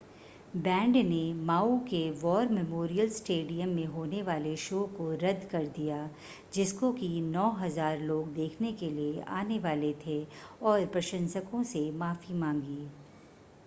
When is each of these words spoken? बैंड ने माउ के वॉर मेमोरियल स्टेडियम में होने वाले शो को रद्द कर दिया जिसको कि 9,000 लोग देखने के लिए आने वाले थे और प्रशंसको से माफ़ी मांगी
बैंड 0.57 0.95
ने 0.97 1.33
माउ 1.45 1.77
के 1.79 1.99
वॉर 2.21 2.47
मेमोरियल 2.47 3.09
स्टेडियम 3.09 3.69
में 3.69 3.85
होने 3.87 4.21
वाले 4.21 4.55
शो 4.55 4.81
को 4.97 5.11
रद्द 5.23 5.47
कर 5.51 5.65
दिया 5.75 5.99
जिसको 6.53 6.91
कि 6.93 7.09
9,000 7.27 8.01
लोग 8.01 8.33
देखने 8.33 8.71
के 8.73 8.89
लिए 8.89 9.21
आने 9.35 9.59
वाले 9.59 9.93
थे 10.05 10.21
और 10.63 10.85
प्रशंसको 10.87 11.63
से 11.67 11.89
माफ़ी 11.97 12.33
मांगी 12.39 12.83